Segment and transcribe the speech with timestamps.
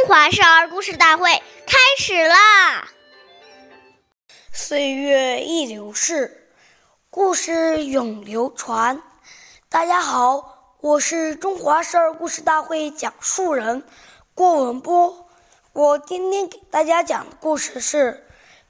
[0.00, 1.30] 中华少儿故事大会
[1.66, 2.88] 开始啦！
[4.50, 6.48] 岁月易流逝，
[7.10, 9.02] 故事永流传。
[9.68, 13.84] 大家好，我是中华少儿故事大会讲述人
[14.34, 15.28] 郭文波。
[15.74, 18.26] 我今天给大家讲的故事是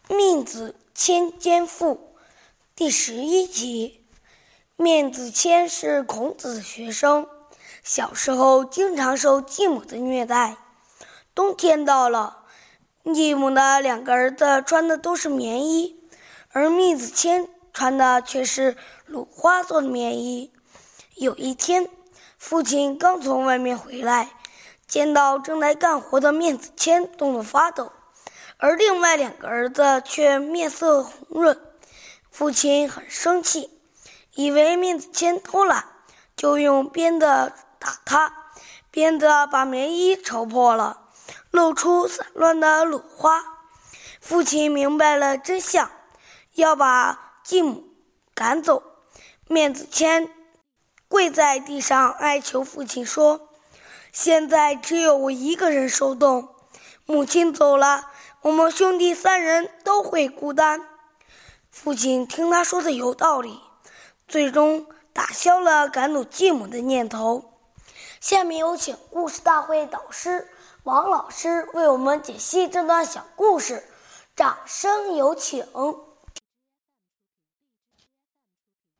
[0.16, 1.94] 《面子谦奸妇》
[2.74, 4.04] 第十一集。
[4.74, 7.28] 面子谦是孔子的学生，
[7.84, 10.56] 小时候经常受继母的虐待。
[11.40, 12.44] 冬天到了，
[13.14, 15.98] 继母的两个儿子穿的都是棉衣，
[16.50, 18.76] 而密子谦穿的却是
[19.06, 20.52] 鲁花做的棉衣。
[21.16, 21.88] 有一天，
[22.36, 24.32] 父亲刚从外面回来，
[24.86, 27.90] 见到正在干活的面子谦，冻得发抖，
[28.58, 31.58] 而另外两个儿子却面色红润。
[32.30, 33.80] 父亲很生气，
[34.34, 35.86] 以为面子谦偷懒，
[36.36, 37.24] 就用鞭子
[37.78, 38.52] 打他，
[38.90, 41.06] 鞭子把棉衣抽破了。
[41.50, 43.42] 露出散乱的鲁花，
[44.20, 45.90] 父亲明白了真相，
[46.54, 47.84] 要把继母
[48.34, 48.82] 赶走。
[49.48, 50.32] 面子谦
[51.08, 53.48] 跪在地上哀求父亲说
[54.12, 56.54] ：“现在只有我一个人受冻，
[57.04, 58.10] 母亲走了，
[58.42, 60.86] 我们兄弟三人都会孤单。”
[61.68, 63.60] 父亲听他说的有道理，
[64.28, 67.58] 最终打消了赶走继母的念头。
[68.20, 70.48] 下面有请故事大会导师。
[70.84, 73.82] 王老师为我们解析这段小故事，
[74.34, 75.62] 掌声有请。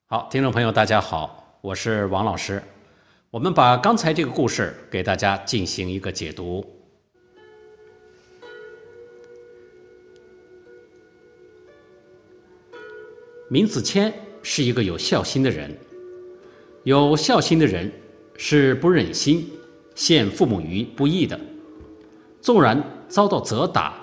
[0.05, 2.63] 好，听众朋友，大家好，我是王老师。
[3.31, 6.63] 我们把刚才这个故事给大家进行一个解读。
[13.49, 15.75] 闵子骞是一个有孝心的人，
[16.85, 17.91] 有孝心的人
[18.37, 19.51] 是不忍心
[19.95, 21.41] 陷父母于不义的。
[22.41, 23.95] 纵然遭到责打、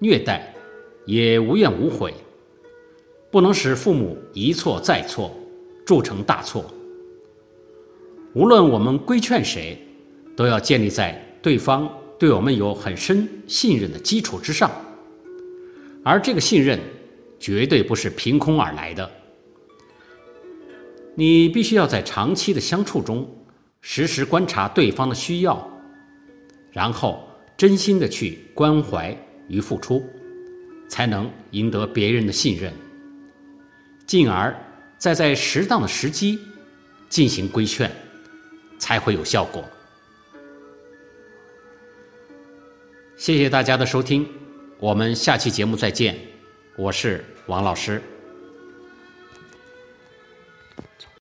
[0.00, 0.52] 虐待，
[1.04, 2.12] 也无怨无悔，
[3.30, 5.32] 不能使父母一错再错，
[5.86, 6.64] 铸成大错。
[8.34, 9.78] 无论我们规劝谁，
[10.36, 11.88] 都要建立在对方
[12.18, 14.68] 对我们有很深信任的基础之上，
[16.02, 16.80] 而这个信任
[17.38, 19.08] 绝对不是凭空而来的。
[21.14, 23.26] 你必须要在长期的相处中，
[23.80, 25.70] 时时观察对方的需要，
[26.72, 27.25] 然后。
[27.56, 29.16] 真心的去关怀
[29.48, 30.04] 与付出，
[30.88, 32.72] 才能赢得别人的信任，
[34.06, 34.54] 进而
[34.98, 36.38] 再在适当的时机
[37.08, 37.90] 进行规劝，
[38.78, 39.64] 才会有效果。
[43.16, 44.26] 谢谢大家的收听，
[44.78, 46.18] 我们下期节目再见，
[46.76, 48.02] 我是王老师。